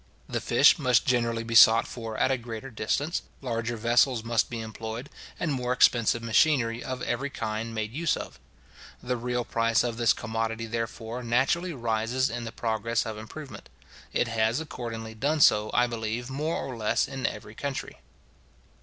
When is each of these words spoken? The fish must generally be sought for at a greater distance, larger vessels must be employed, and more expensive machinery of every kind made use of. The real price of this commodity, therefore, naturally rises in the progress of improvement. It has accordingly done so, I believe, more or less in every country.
The 0.27 0.41
fish 0.41 0.79
must 0.79 1.05
generally 1.05 1.43
be 1.43 1.53
sought 1.53 1.85
for 1.85 2.17
at 2.17 2.31
a 2.31 2.37
greater 2.39 2.71
distance, 2.71 3.21
larger 3.39 3.77
vessels 3.77 4.23
must 4.23 4.49
be 4.49 4.59
employed, 4.59 5.11
and 5.39 5.53
more 5.53 5.73
expensive 5.73 6.23
machinery 6.23 6.83
of 6.83 7.03
every 7.03 7.29
kind 7.29 7.75
made 7.75 7.93
use 7.93 8.17
of. 8.17 8.39
The 9.03 9.15
real 9.15 9.45
price 9.45 9.83
of 9.83 9.97
this 9.97 10.11
commodity, 10.11 10.65
therefore, 10.65 11.21
naturally 11.21 11.73
rises 11.73 12.31
in 12.31 12.45
the 12.45 12.51
progress 12.51 13.05
of 13.05 13.15
improvement. 13.15 13.69
It 14.11 14.27
has 14.27 14.59
accordingly 14.59 15.13
done 15.13 15.39
so, 15.39 15.69
I 15.71 15.85
believe, 15.85 16.31
more 16.31 16.55
or 16.55 16.75
less 16.75 17.07
in 17.07 17.27
every 17.27 17.53
country. 17.53 17.99